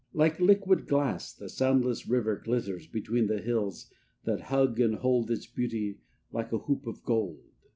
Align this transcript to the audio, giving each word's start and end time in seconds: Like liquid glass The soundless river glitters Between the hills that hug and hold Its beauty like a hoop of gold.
Like 0.15 0.39
liquid 0.39 0.87
glass 0.87 1.31
The 1.31 1.47
soundless 1.47 2.07
river 2.07 2.35
glitters 2.43 2.87
Between 2.87 3.27
the 3.27 3.37
hills 3.37 3.91
that 4.23 4.41
hug 4.49 4.79
and 4.79 4.95
hold 4.95 5.29
Its 5.29 5.45
beauty 5.45 5.99
like 6.31 6.51
a 6.51 6.57
hoop 6.57 6.87
of 6.87 7.03
gold. 7.03 7.43